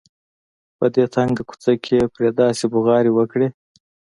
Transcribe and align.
په 0.77 0.85
دې 0.93 1.05
تنګه 1.15 1.43
کوڅه 1.49 1.73
کې 1.83 1.93
یې 1.99 2.05
پرې 2.13 2.29
داسې 2.41 2.65
بغارې 2.73 3.11
وکړې. 3.13 3.47